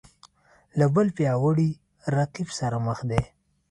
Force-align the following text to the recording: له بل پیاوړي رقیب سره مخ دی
له 0.79 0.85
بل 0.95 1.07
پیاوړي 1.17 1.69
رقیب 2.17 2.49
سره 2.59 2.77
مخ 2.85 2.99
دی 3.09 3.21